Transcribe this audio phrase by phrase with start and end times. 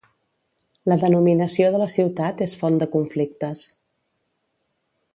[0.91, 3.71] La denominació de la ciutat és font de conflictes.